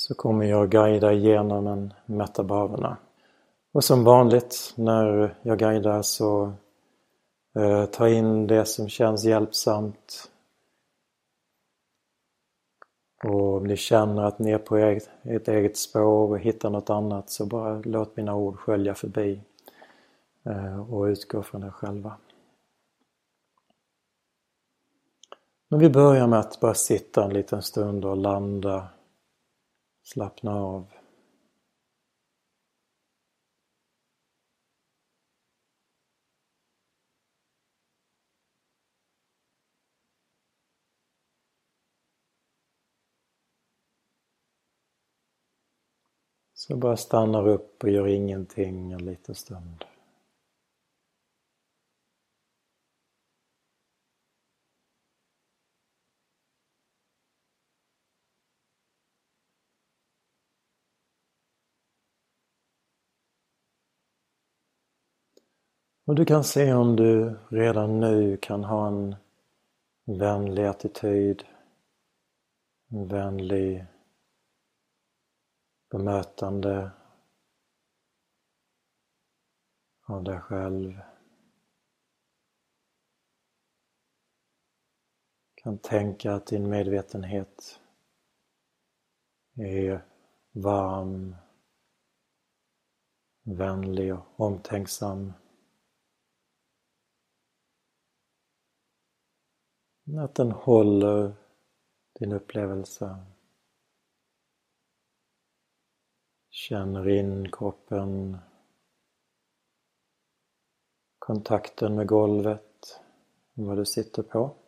så 0.00 0.14
kommer 0.14 0.44
jag 0.44 0.70
guida 0.70 1.12
igenom 1.12 1.66
en 1.66 1.94
metabhavana. 2.06 2.96
Och 3.72 3.84
som 3.84 4.04
vanligt 4.04 4.74
när 4.76 5.34
jag 5.42 5.58
guidar 5.58 6.02
så 6.02 6.52
eh, 7.54 7.84
ta 7.84 8.08
in 8.08 8.46
det 8.46 8.64
som 8.64 8.88
känns 8.88 9.24
hjälpsamt. 9.24 10.30
Och 13.24 13.56
om 13.56 13.64
ni 13.64 13.76
känner 13.76 14.22
att 14.22 14.38
ni 14.38 14.50
är 14.50 14.58
på 14.58 14.76
ert, 14.76 15.08
ert 15.22 15.48
eget 15.48 15.76
spår 15.76 16.30
och 16.30 16.38
hittar 16.38 16.70
något 16.70 16.90
annat 16.90 17.30
så 17.30 17.46
bara 17.46 17.82
låt 17.84 18.16
mina 18.16 18.34
ord 18.34 18.56
skölja 18.56 18.94
förbi 18.94 19.40
eh, 20.44 20.92
och 20.92 21.04
utgå 21.04 21.42
från 21.42 21.64
er 21.64 21.70
själva. 21.70 22.12
Men 25.68 25.80
vi 25.80 25.90
börjar 25.90 26.26
med 26.26 26.38
att 26.38 26.60
bara 26.60 26.74
sitta 26.74 27.24
en 27.24 27.32
liten 27.32 27.62
stund 27.62 28.04
och 28.04 28.16
landa, 28.16 28.88
slappna 30.12 30.54
av. 30.54 30.92
Så 46.54 46.76
bara 46.76 46.96
stannar 46.96 47.48
upp 47.48 47.82
och 47.82 47.90
gör 47.90 48.06
ingenting 48.06 48.92
en 48.92 49.04
liten 49.04 49.34
stund. 49.34 49.84
Och 66.10 66.16
du 66.16 66.24
kan 66.24 66.44
se 66.44 66.72
om 66.74 66.96
du 66.96 67.38
redan 67.48 68.00
nu 68.00 68.36
kan 68.36 68.64
ha 68.64 68.88
en 68.88 69.16
vänlig 70.04 70.64
attityd, 70.64 71.44
en 72.88 73.08
vänlig 73.08 73.86
bemötande 75.90 76.90
av 80.06 80.24
dig 80.24 80.40
själv. 80.40 81.00
kan 85.54 85.78
tänka 85.78 86.34
att 86.34 86.46
din 86.46 86.70
medvetenhet 86.70 87.80
är 89.54 90.04
varm, 90.52 91.36
vänlig 93.42 94.14
och 94.14 94.40
omtänksam. 94.40 95.32
Att 100.18 100.34
den 100.34 100.52
håller 100.52 101.32
din 102.18 102.32
upplevelse. 102.32 103.16
Känner 106.50 107.08
in 107.08 107.52
kroppen, 107.52 108.38
kontakten 111.18 111.94
med 111.94 112.06
golvet, 112.06 113.00
vad 113.54 113.76
du 113.76 113.86
sitter 113.86 114.22
på. 114.22 114.59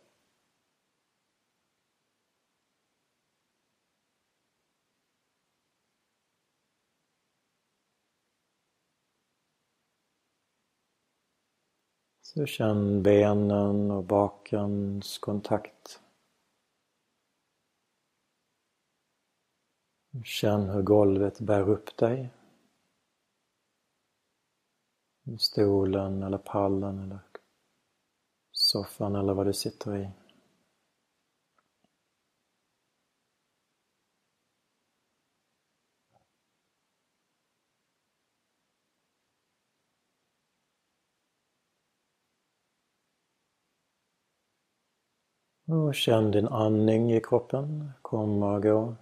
Så 12.33 12.45
känn 12.45 13.03
benen 13.03 13.91
och 13.91 14.03
bakens 14.03 15.17
kontakt. 15.17 16.01
Känn 20.23 20.69
hur 20.69 20.81
golvet 20.81 21.39
bär 21.39 21.69
upp 21.69 21.97
dig. 21.97 22.29
Stolen 25.39 26.23
eller 26.23 26.37
pallen 26.37 26.99
eller 26.99 27.19
soffan 28.51 29.15
eller 29.15 29.33
vad 29.33 29.45
du 29.45 29.53
sitter 29.53 29.97
i. 29.97 30.09
Och 45.73 45.95
känn 45.95 46.31
din 46.31 46.47
andning 46.47 47.13
i 47.13 47.21
kroppen 47.21 47.91
komma 48.01 48.53
och 48.55 48.63
gå. 48.63 48.95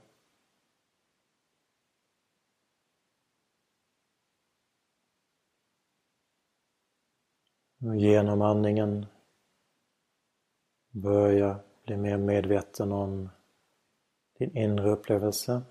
Och 7.79 7.95
genom 7.95 8.41
andningen 8.41 9.05
börja 10.91 11.59
bli 11.85 11.97
mer 11.97 12.17
medveten 12.17 12.91
om 12.91 13.29
din 14.37 14.57
inre 14.57 14.89
upplevelse. 14.89 15.61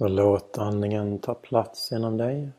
Så 0.00 0.08
låt 0.08 0.58
andningen 0.58 1.18
ta 1.18 1.34
plats 1.34 1.92
inom 1.92 2.16
dig. 2.16 2.50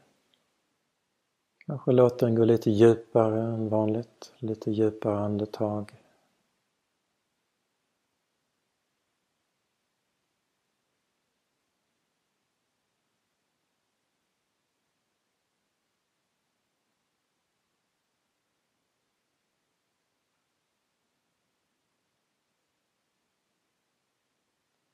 Kanske 1.66 1.92
låt 1.92 2.20
den 2.20 2.36
gå 2.36 2.46
lite 2.46 2.72
djupare 2.72 3.42
än 3.42 3.70
vanligt, 3.70 4.34
lite 4.38 4.72
djupare 4.72 5.18
andetag. 5.20 5.92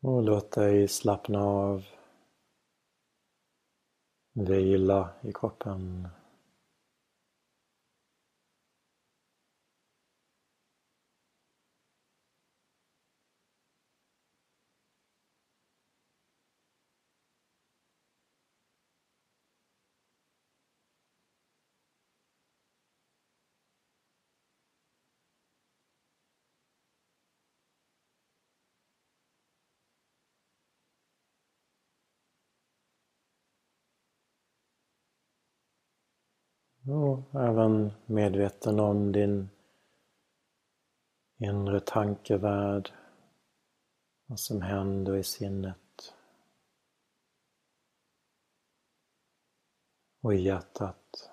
Och 0.02 0.24
låt 0.24 0.52
dig 0.52 0.88
slappna 0.88 1.44
av 1.44 1.86
Vila 4.38 5.10
i 5.24 5.34
kroppen. 5.34 6.08
Och 37.38 37.44
även 37.44 37.92
medveten 38.06 38.80
om 38.80 39.12
din 39.12 39.50
inre 41.38 41.80
tankevärld, 41.80 42.94
vad 44.26 44.40
som 44.40 44.62
händer 44.62 45.16
i 45.16 45.24
sinnet 45.24 46.14
och 50.22 50.34
i 50.34 50.38
hjärtat. 50.38 51.32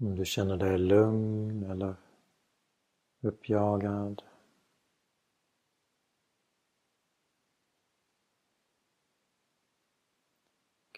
Om 0.00 0.16
du 0.16 0.24
känner 0.24 0.56
dig 0.56 0.78
lugn 0.78 1.70
eller 1.70 1.96
uppjagad. 3.20 4.22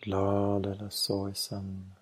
Glad 0.02 0.66
eller 0.66 0.88
sorgsen. 0.88 1.94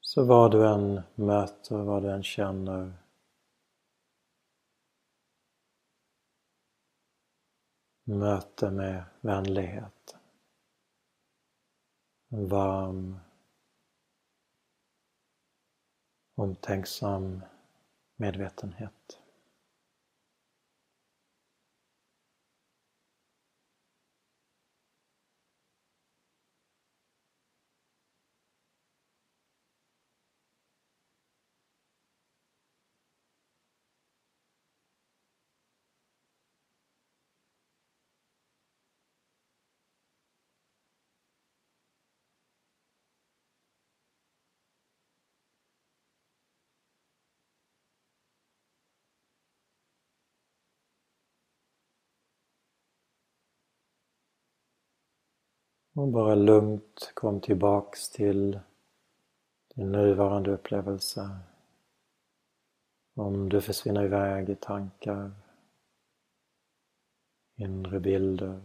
Så 0.00 0.24
vad 0.24 0.50
du 0.50 0.68
än 0.68 1.02
möter, 1.14 1.76
vad 1.76 2.02
du 2.02 2.10
än 2.10 2.22
känner 2.22 2.92
möte 8.04 8.70
med 8.70 9.04
vänlighet. 9.20 10.16
En 12.28 12.48
varm, 12.48 13.20
omtänksam 16.34 17.42
medvetenhet. 18.16 19.17
Och 55.98 56.08
bara 56.08 56.34
lugnt 56.34 57.10
kom 57.14 57.40
tillbaks 57.40 58.10
till 58.10 58.60
din 59.74 59.92
nuvarande 59.92 60.50
upplevelse. 60.50 61.30
Om 63.14 63.48
du 63.48 63.60
försvinner 63.60 64.04
iväg 64.04 64.48
i 64.48 64.54
tankar, 64.54 65.32
inre 67.56 68.00
bilder. 68.00 68.60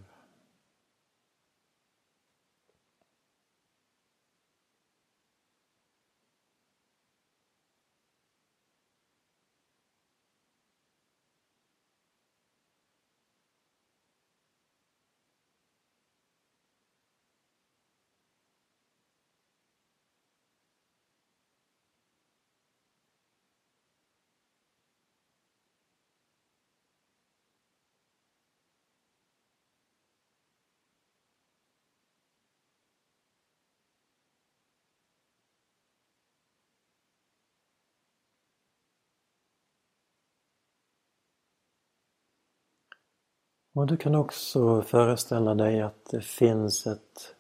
Och 43.76 43.88
du 43.88 43.98
kan 43.98 44.16
också 44.16 44.82
föreställa 44.82 45.56
dig 45.56 45.82
att 45.82 46.06
det 46.06 46.22
finns 46.22 46.88
ett 46.88 47.36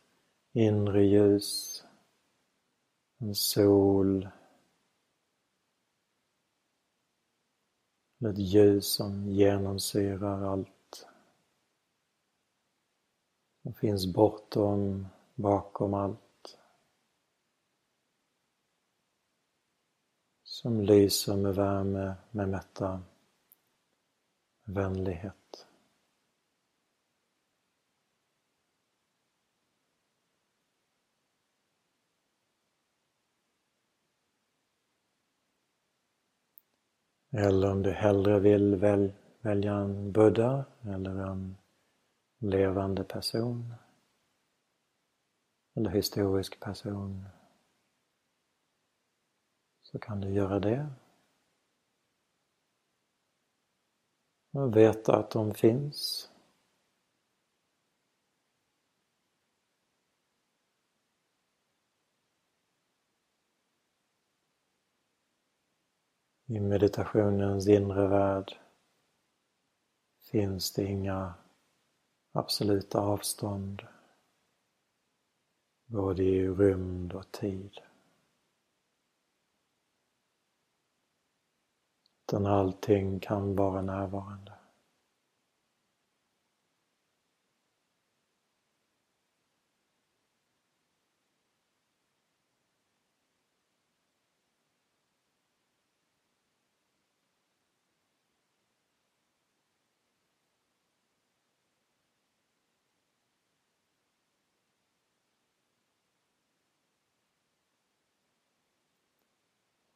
inre 0.53 1.03
ljus, 1.05 1.83
en 3.17 3.35
sol, 3.35 4.29
ett 8.29 8.37
ljus 8.37 8.93
som 8.93 9.27
genomsyrar 9.27 10.43
allt. 10.51 11.07
Som 13.63 13.73
finns 13.73 14.13
bortom, 14.13 15.07
bakom 15.35 15.93
allt. 15.93 16.57
Som 20.43 20.81
lyser 20.81 21.35
med 21.35 21.55
värme, 21.55 22.15
med 22.31 22.49
mätta, 22.49 23.01
vänlighet. 24.65 25.42
Eller 37.37 37.71
om 37.71 37.81
du 37.83 37.91
hellre 37.91 38.39
vill 38.39 38.75
väl, 38.75 39.13
välja 39.41 39.73
en 39.73 40.11
Buddha 40.11 40.65
eller 40.81 41.11
en 41.11 41.57
levande 42.37 43.03
person 43.03 43.73
eller 45.75 45.89
historisk 45.89 46.59
person 46.59 47.25
så 49.81 49.99
kan 49.99 50.21
du 50.21 50.29
göra 50.29 50.59
det. 50.59 50.89
Och 54.51 54.77
veta 54.77 55.15
att 55.15 55.31
de 55.31 55.53
finns. 55.53 56.29
I 66.53 66.59
meditationens 66.59 67.67
inre 67.67 68.07
värld 68.07 68.57
finns 70.31 70.73
det 70.73 70.85
inga 70.85 71.33
absoluta 72.31 72.99
avstånd 72.99 73.81
både 75.85 76.23
i 76.23 76.47
rymd 76.47 77.13
och 77.13 77.31
tid. 77.31 77.71
Utan 82.23 82.45
allting 82.45 83.19
kan 83.19 83.55
vara 83.55 83.81
närvarande. 83.81 84.62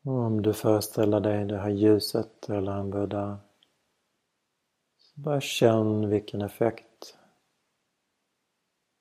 Och 0.07 0.19
om 0.19 0.41
du 0.41 0.53
föreställer 0.53 1.19
dig 1.19 1.45
det 1.45 1.57
här 1.57 1.69
ljuset 1.69 2.49
eller 2.49 2.71
en 2.71 2.89
Buddha 2.89 3.39
så 4.97 5.21
bara 5.21 5.41
känn 5.41 6.09
vilken 6.09 6.41
effekt. 6.41 7.17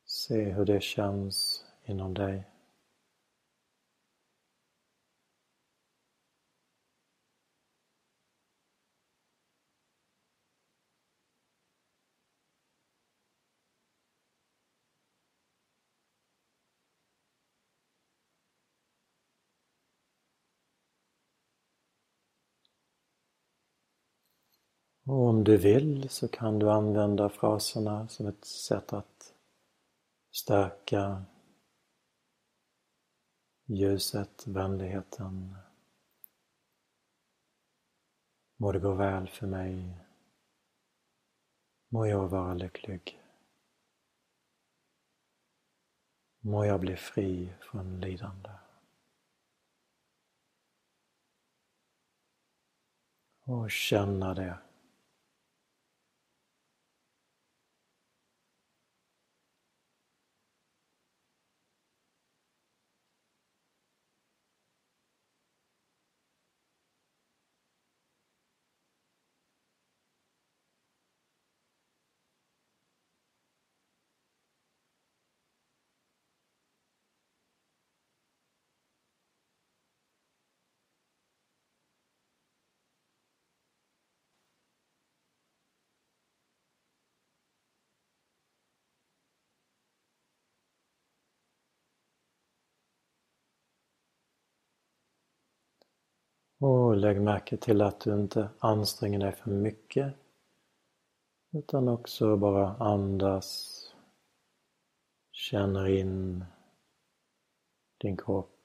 Se 0.07 0.45
hur 0.45 0.65
det 0.65 0.83
känns 0.83 1.65
inom 1.85 2.15
dig. 2.15 2.45
Och 25.07 25.29
om 25.29 25.45
du 25.45 25.57
vill 25.57 26.09
så 26.09 26.29
kan 26.29 26.59
du 26.59 26.71
använda 26.71 27.29
fraserna 27.29 28.09
som 28.09 28.27
ett 28.27 28.45
sätt 28.45 28.93
att 28.93 29.35
stärka 30.31 31.25
ljuset, 33.67 34.47
vänligheten. 34.47 35.57
Må 38.57 38.73
det 38.73 38.79
gå 38.79 38.95
väl 38.95 39.29
för 39.29 39.47
mig. 39.47 39.99
Må 41.89 42.07
jag 42.07 42.29
vara 42.29 42.55
lycklig. 42.55 43.23
Må 46.41 46.65
jag 46.65 46.81
bli 46.81 46.97
fri 46.97 47.55
från 47.61 48.01
lidande. 48.01 48.51
Och 53.41 53.71
känna 53.71 54.35
det. 54.35 54.66
Och 96.59 96.97
lägg 96.97 97.21
märke 97.21 97.57
till 97.57 97.83
att 97.83 98.01
du 98.01 98.15
inte 98.15 98.49
anstränger 98.59 99.19
dig 99.19 99.33
för 99.33 99.51
mycket 99.51 100.15
utan 101.53 101.89
också 101.89 102.37
bara 102.37 102.77
andas, 102.77 103.77
känner 105.33 105.87
in 105.87 106.45
din 107.99 108.17
kropp, 108.17 108.59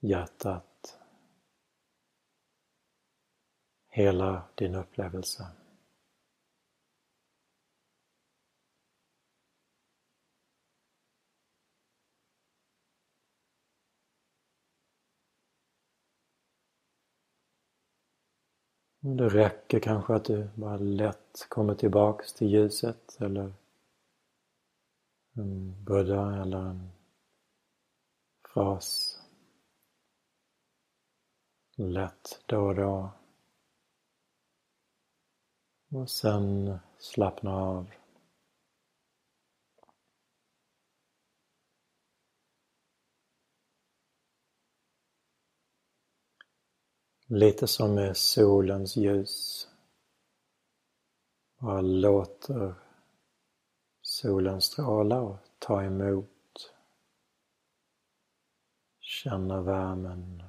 hjärtat, 0.00 0.98
hela 3.88 4.42
din 4.54 4.74
upplevelse. 4.74 5.46
Det 19.06 19.28
räcker 19.28 19.80
kanske 19.80 20.14
att 20.14 20.24
du 20.24 20.48
bara 20.54 20.76
lätt 20.76 21.46
kommer 21.48 21.74
tillbaks 21.74 22.32
till 22.32 22.48
ljuset 22.48 23.16
eller 23.20 23.52
en 25.32 25.84
buddha 25.84 26.42
eller 26.42 26.58
en 26.58 26.90
fras. 28.48 29.18
Lätt 31.76 32.42
då 32.46 32.58
och 32.58 32.74
då. 32.74 33.10
Och 35.90 36.10
sen 36.10 36.78
slappna 36.98 37.54
av. 37.54 37.90
Lite 47.26 47.66
som 47.66 47.94
med 47.94 48.16
solens 48.16 48.96
ljus. 48.96 49.68
Bara 51.58 51.80
låter 51.80 52.74
solen 54.02 54.60
stråla 54.60 55.20
och 55.20 55.38
ta 55.58 55.82
emot. 55.82 56.72
Känna 59.00 59.62
värmen. 59.62 60.42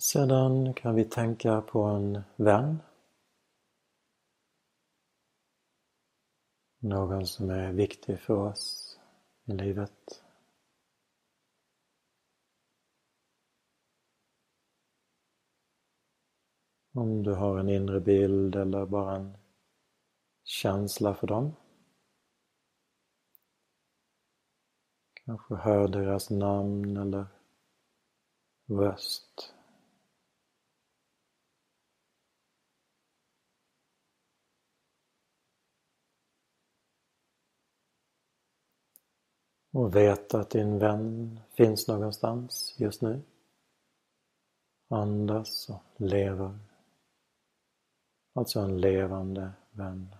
Sedan 0.00 0.74
kan 0.74 0.94
vi 0.94 1.04
tänka 1.04 1.60
på 1.60 1.82
en 1.82 2.22
vän. 2.36 2.78
Någon 6.78 7.26
som 7.26 7.50
är 7.50 7.72
viktig 7.72 8.20
för 8.20 8.34
oss 8.34 8.98
i 9.44 9.52
livet. 9.52 10.24
Om 16.94 17.22
du 17.22 17.34
har 17.34 17.58
en 17.58 17.68
inre 17.68 18.00
bild 18.00 18.56
eller 18.56 18.86
bara 18.86 19.16
en 19.16 19.36
känsla 20.44 21.14
för 21.14 21.26
dem. 21.26 21.56
Kanske 25.24 25.54
hör 25.54 25.88
deras 25.88 26.30
namn 26.30 26.96
eller 26.96 27.26
röst. 28.66 29.54
Och 39.72 39.96
vet 39.96 40.34
att 40.34 40.50
din 40.50 40.78
vän 40.78 41.40
finns 41.50 41.88
någonstans 41.88 42.74
just 42.78 43.02
nu. 43.02 43.22
Andas 44.88 45.68
och 45.68 46.00
lever. 46.00 46.58
Alltså 48.34 48.60
en 48.60 48.80
levande 48.80 49.52
vän. 49.70 50.14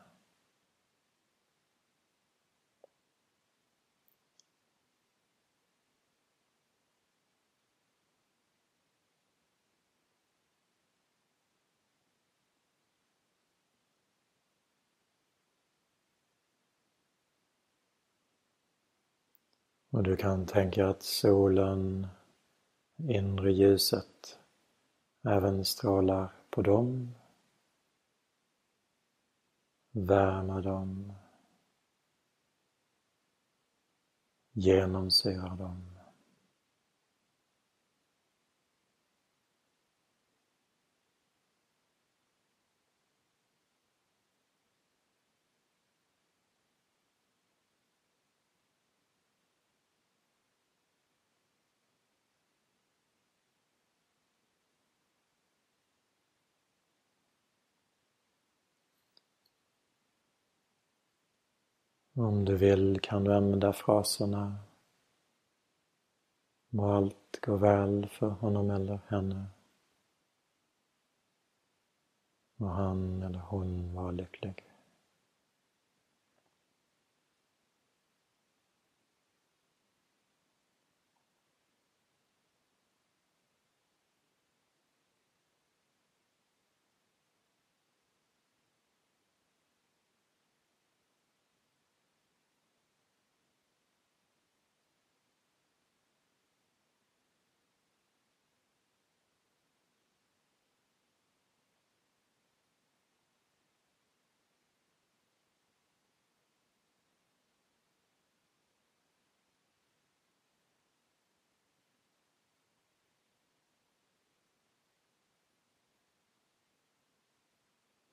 Och 19.92 20.02
du 20.02 20.16
kan 20.16 20.46
tänka 20.46 20.88
att 20.88 21.02
solen, 21.02 22.06
inre 22.96 23.52
ljuset, 23.52 24.38
även 25.28 25.64
strålar 25.64 26.32
på 26.50 26.62
dem, 26.62 27.14
värmer 29.90 30.62
dem, 30.62 31.12
genomsyrar 34.52 35.56
dem. 35.56 35.91
Om 62.14 62.44
du 62.44 62.56
vill 62.56 63.00
kan 63.00 63.24
du 63.24 63.34
använda 63.34 63.72
fraserna 63.72 64.58
Må 66.68 66.92
allt 66.92 67.40
gå 67.42 67.56
väl 67.56 68.08
för 68.08 68.28
honom 68.28 68.70
eller 68.70 69.00
henne. 69.08 69.46
Må 72.56 72.66
han 72.66 73.22
eller 73.22 73.38
hon 73.38 73.94
vara 73.94 74.10
lycklig. 74.10 74.71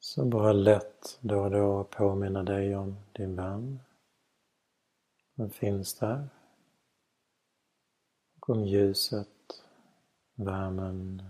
Så 0.09 0.25
bara 0.25 0.53
lätt 0.53 1.19
då 1.21 1.43
och 1.43 1.51
då 1.51 1.83
påminna 1.83 2.43
dig 2.43 2.75
om 2.75 2.97
din 3.11 3.35
vän. 3.35 3.79
Den 5.35 5.49
finns 5.49 5.99
där. 5.99 6.29
Och 8.39 8.49
om 8.49 8.65
ljuset, 8.65 9.63
värmen, 10.35 11.23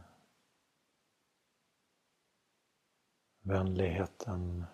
vänligheten 3.42 4.66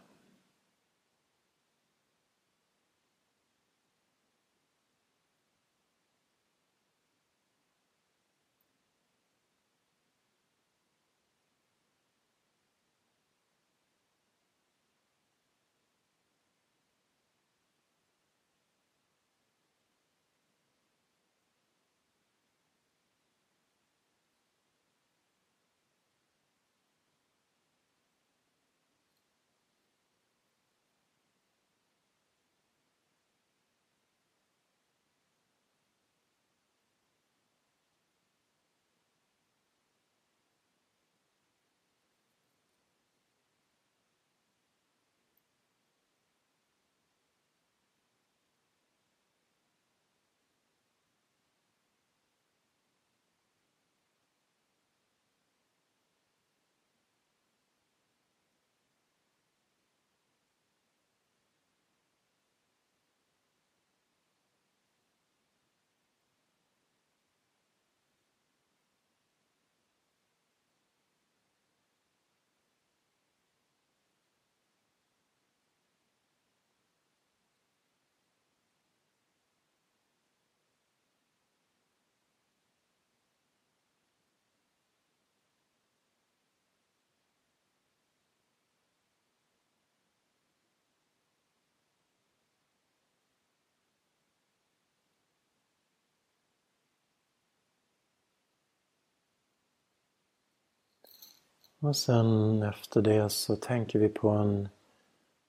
Och 101.86 101.96
sen 101.96 102.64
efter 102.64 103.02
det 103.02 103.30
så 103.30 103.56
tänker 103.56 104.00
vi 104.00 104.10
på 104.10 104.30
en 104.30 104.70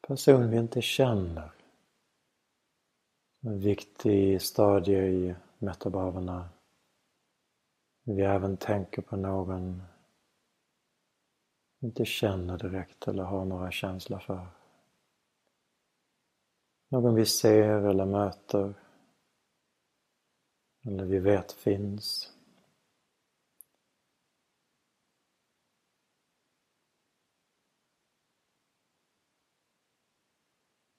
person 0.06 0.50
vi 0.50 0.56
inte 0.56 0.82
känner. 0.82 1.52
En 3.40 3.60
viktig 3.60 4.42
stadie 4.42 5.06
i 5.06 5.34
metabhavarna. 5.58 6.48
Vi 8.02 8.22
även 8.22 8.56
tänker 8.56 9.02
på 9.02 9.16
någon 9.16 9.82
vi 11.78 11.86
inte 11.86 12.04
känner 12.04 12.58
direkt 12.58 13.08
eller 13.08 13.22
har 13.22 13.44
några 13.44 13.70
känslor 13.70 14.18
för. 14.18 14.46
Någon 16.88 17.14
vi 17.14 17.26
ser 17.26 17.88
eller 17.88 18.06
möter 18.06 18.74
eller 20.82 21.04
vi 21.04 21.18
vet 21.18 21.52
finns. 21.52 22.35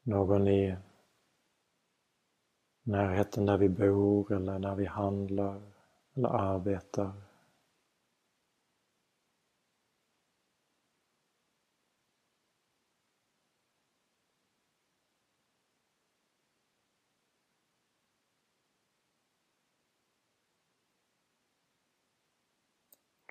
Någon 0.07 0.47
i 0.47 0.77
närheten 2.83 3.45
där 3.45 3.57
vi 3.57 3.69
bor 3.69 4.33
eller 4.33 4.59
där 4.59 4.75
vi 4.75 4.85
handlar 4.85 5.61
eller 6.13 6.29
arbetar. 6.29 7.13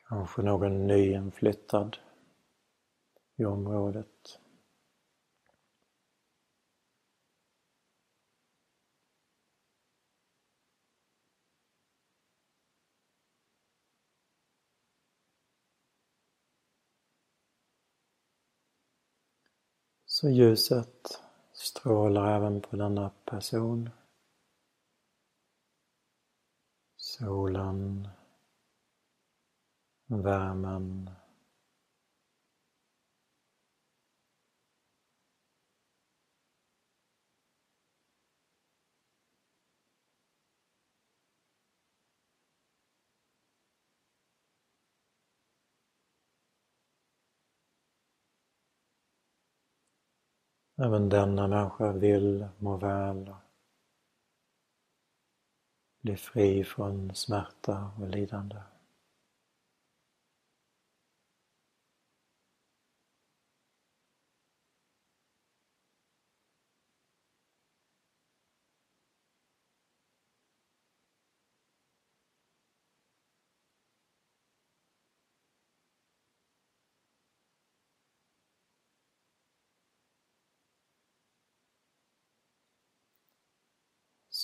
Kanske 0.08 0.42
någon 0.42 0.86
nyinflyttad 0.86 1.96
i 3.36 3.44
området. 3.44 4.40
Så 20.16 20.30
ljuset 20.30 21.20
strålar 21.52 22.36
även 22.36 22.60
på 22.60 22.76
denna 22.76 23.10
person. 23.24 23.90
Solen, 26.96 28.08
värmen 30.06 31.10
Även 50.78 51.08
denna 51.08 51.48
människa 51.48 51.92
vill 51.92 52.46
må 52.58 52.76
väl 52.76 53.28
och 53.28 53.36
bli 56.02 56.16
fri 56.16 56.64
från 56.64 57.14
smärta 57.14 57.90
och 58.00 58.08
lidande. 58.08 58.56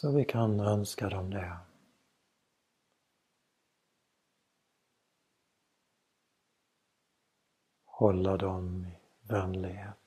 Så 0.03 0.11
vi 0.11 0.25
kan 0.25 0.61
önska 0.61 1.09
dem 1.09 1.31
det. 1.31 1.57
Hålla 7.85 8.37
dem 8.37 8.87
i 8.87 9.29
vänlighet. 9.29 10.02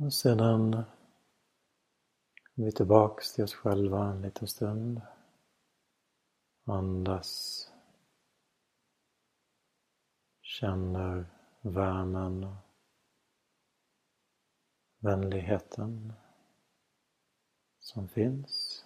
Och 0.00 0.12
sedan 0.12 0.72
kommer 2.54 2.66
vi 2.66 2.72
tillbaks 2.72 3.32
till 3.32 3.44
oss 3.44 3.54
själva 3.54 4.04
en 4.04 4.22
liten 4.22 4.48
stund. 4.48 5.00
Andas. 6.64 7.66
Känner 10.42 11.26
värmen 11.60 12.44
och 12.44 12.56
vänligheten 14.98 16.12
som 17.78 18.08
finns. 18.08 18.84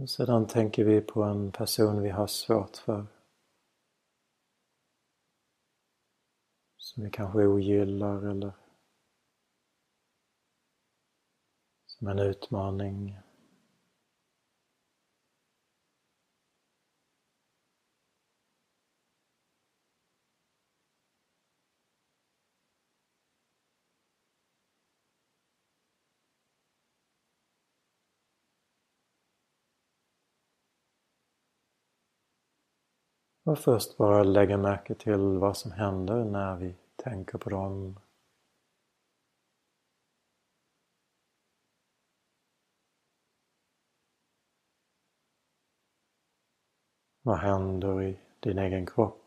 Och 0.00 0.10
sedan 0.10 0.46
tänker 0.46 0.84
vi 0.84 1.00
på 1.00 1.22
en 1.22 1.52
person 1.52 2.02
vi 2.02 2.10
har 2.10 2.26
svårt 2.26 2.76
för. 2.76 3.21
Som 6.94 7.04
vi 7.04 7.10
kanske 7.10 7.46
ogillar 7.46 8.30
eller 8.30 8.52
som 11.86 12.08
en 12.08 12.18
utmaning. 12.18 13.18
Och 33.44 33.58
först 33.58 33.96
bara 33.96 34.22
lägga 34.22 34.56
märke 34.56 34.94
till 34.94 35.38
vad 35.38 35.56
som 35.56 35.72
händer 35.72 36.24
när 36.24 36.56
vi 36.56 36.81
tänker 36.96 37.38
på 37.38 37.50
dem. 37.50 37.98
Vad 47.22 47.38
händer 47.38 48.02
i 48.02 48.18
din 48.40 48.58
egen 48.58 48.86
kropp? 48.86 49.18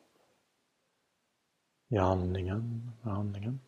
I 1.87 1.97
andningen, 1.97 2.91
andningen. 3.01 3.59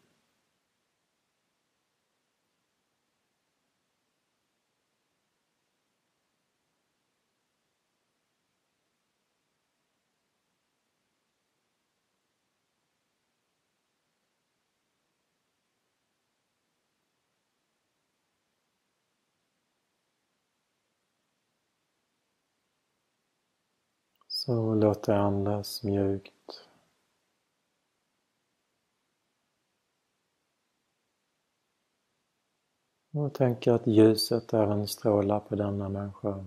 Så 24.47 24.75
låt 24.75 25.03
det 25.03 25.17
andas 25.17 25.83
mjukt. 25.83 26.67
Och 33.13 33.33
tänk 33.33 33.67
att 33.67 33.87
ljuset 33.87 34.53
även 34.53 34.87
strålar 34.87 35.39
på 35.39 35.55
denna 35.55 35.89
människa. 35.89 36.45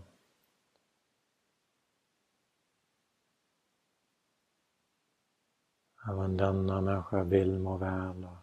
Även 6.08 6.36
denna 6.36 6.80
människa 6.80 7.24
vill 7.24 7.58
må 7.58 7.76
väl 7.76 8.24
och 8.24 8.36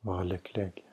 vara 0.00 0.22
lycklig. 0.22 0.91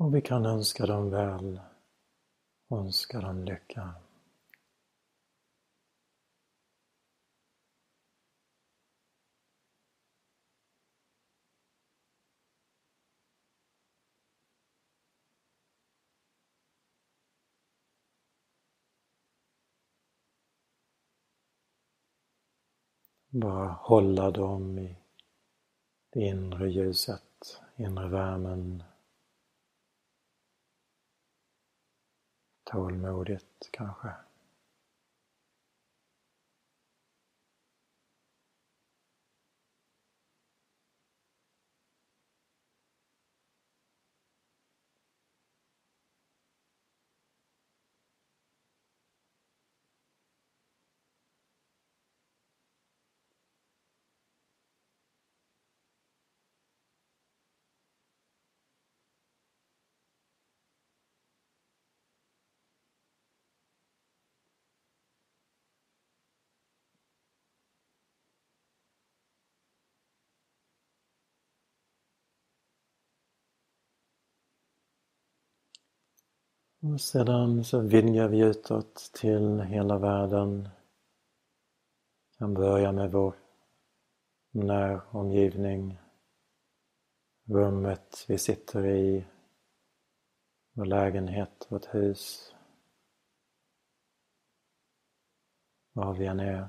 Och 0.00 0.14
vi 0.14 0.20
kan 0.20 0.46
önska 0.46 0.86
dem 0.86 1.10
väl, 1.10 1.60
önska 2.70 3.20
dem 3.20 3.44
lycka. 3.44 3.94
Bara 23.28 23.68
hålla 23.68 24.30
dem 24.30 24.78
i 24.78 24.96
det 26.12 26.20
inre 26.20 26.70
ljuset, 26.70 27.60
inre 27.76 28.08
värmen. 28.08 28.82
Tålmodigt 32.70 33.68
kanske. 33.70 34.08
Och 76.82 77.00
sedan 77.00 77.64
så 77.64 77.80
vidgar 77.80 78.28
vi 78.28 78.38
utåt 78.38 79.10
till 79.14 79.60
hela 79.60 79.98
världen. 79.98 80.68
Vi 82.28 82.36
kan 82.38 82.54
börja 82.54 82.92
med 82.92 83.12
vår 83.12 83.34
näromgivning, 84.50 85.98
rummet 87.44 88.24
vi 88.28 88.38
sitter 88.38 88.86
i, 88.86 89.26
vår 90.72 90.84
lägenhet, 90.84 91.66
vårt 91.68 91.94
hus, 91.94 92.54
var 95.92 96.14
vi 96.14 96.26
än 96.26 96.40
är. 96.40 96.68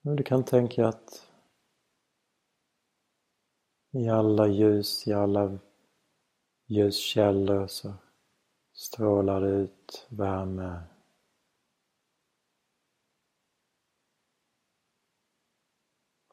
Du 0.00 0.22
kan 0.22 0.44
tänka 0.44 0.88
att 0.88 1.27
i 3.90 4.08
alla 4.08 4.46
ljus, 4.46 5.06
i 5.06 5.12
alla 5.12 5.58
ljuskällor 6.66 7.66
så 7.66 7.94
strålar 8.72 9.40
det 9.40 9.48
ut 9.48 10.06
värme. 10.08 10.82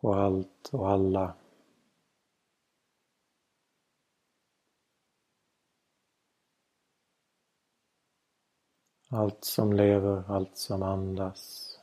På 0.02 0.14
allt 0.14 0.70
och 0.74 0.90
alla. 0.90 1.36
Allt 9.10 9.44
som 9.44 9.74
lever, 9.74 10.24
allt 10.32 10.58
som 10.58 10.84
andas. 10.84 11.75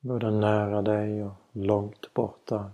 Både 0.00 0.30
nära 0.30 0.82
dig 0.82 1.24
och 1.24 1.34
långt 1.52 2.14
borta. 2.14 2.72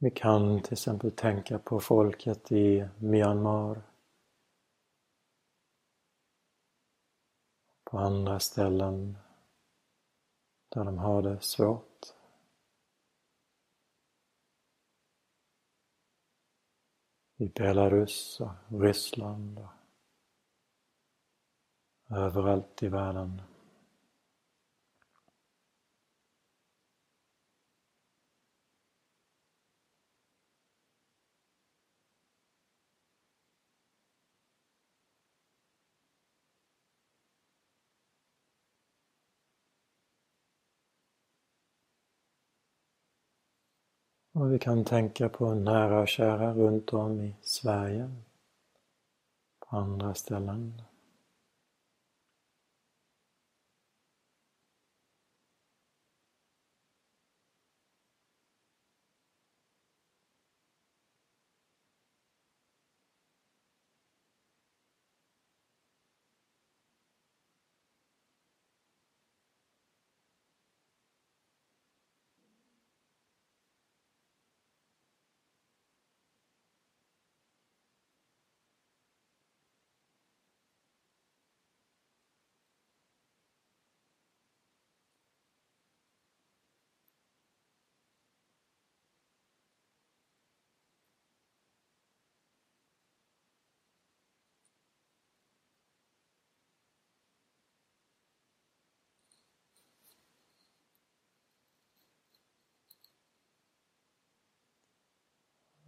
Vi 0.00 0.10
kan 0.10 0.62
till 0.62 0.72
exempel 0.72 1.10
tänka 1.10 1.58
på 1.58 1.80
folket 1.80 2.52
i 2.52 2.88
Myanmar. 2.98 3.82
På 7.84 7.98
andra 7.98 8.40
ställen 8.40 9.16
där 10.68 10.84
de 10.84 10.98
har 10.98 11.22
det 11.22 11.40
svårt. 11.40 12.06
I 17.36 17.48
Belarus 17.48 18.40
och 18.40 18.80
Ryssland 18.80 19.58
och 19.58 19.70
överallt 22.16 22.82
i 22.82 22.88
världen. 22.88 23.42
Och 44.38 44.52
vi 44.52 44.58
kan 44.58 44.84
tänka 44.84 45.28
på 45.28 45.54
nära 45.54 46.00
och 46.00 46.08
kära 46.08 46.54
runt 46.54 46.92
om 46.92 47.20
i 47.20 47.36
Sverige, 47.42 48.10
på 49.58 49.76
andra 49.76 50.14
ställen. 50.14 50.82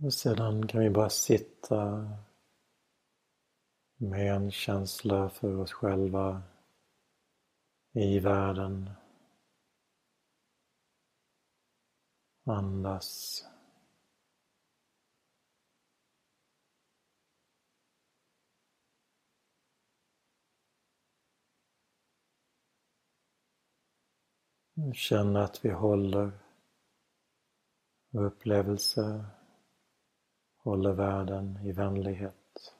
Och 0.02 0.14
sedan 0.14 0.66
kan 0.66 0.80
vi 0.80 0.90
bara 0.90 1.10
sitta 1.10 2.10
med 3.96 4.34
en 4.34 4.50
känsla 4.50 5.30
för 5.30 5.56
oss 5.56 5.72
själva 5.72 6.42
i 7.92 8.18
världen. 8.18 8.90
Andas. 12.44 13.44
Känna 24.94 25.44
att 25.44 25.64
vi 25.64 25.70
håller 25.70 26.32
upplevelse 28.12 29.24
håller 30.62 30.92
världen 30.92 31.58
i 31.64 31.72
vänlighet. 31.72 32.74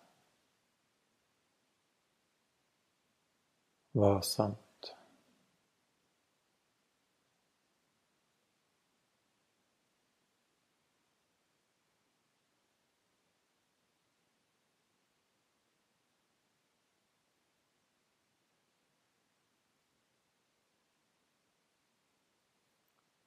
Varsamt. 3.92 4.94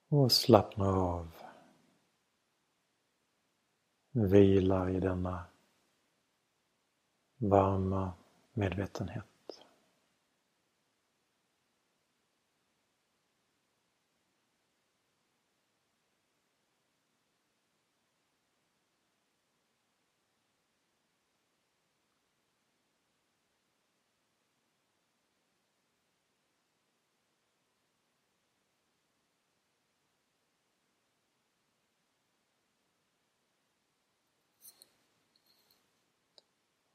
Och 0.10 0.32
slappna 0.32 0.88
av 0.88 1.33
vilar 4.14 4.90
i 4.90 5.00
denna 5.00 5.44
varma 7.38 8.14
medvetenhet. 8.54 9.26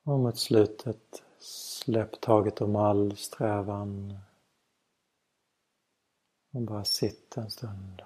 Och 0.09 0.19
mot 0.19 0.39
slutet, 0.39 1.23
släpp 1.39 2.21
taget 2.21 2.61
om 2.61 2.77
all 2.77 3.17
strävan 3.17 4.19
och 6.53 6.63
bara 6.63 6.85
sitt 6.85 7.37
en 7.37 7.51
stund. 7.51 8.03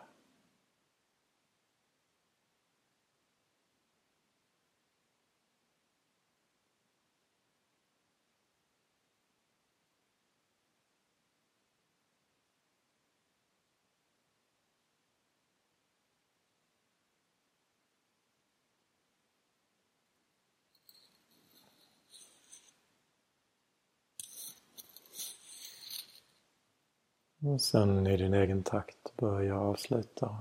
Och 27.52 27.60
sen 27.60 28.06
i 28.06 28.16
din 28.16 28.34
egen 28.34 28.62
takt 28.62 29.16
börja 29.16 29.58
avsluta. 29.58 30.36